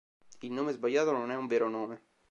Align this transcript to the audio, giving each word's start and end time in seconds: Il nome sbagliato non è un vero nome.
Il 0.41 0.51
nome 0.51 0.71
sbagliato 0.71 1.11
non 1.11 1.29
è 1.29 1.35
un 1.35 1.45
vero 1.45 1.69
nome. 1.69 2.05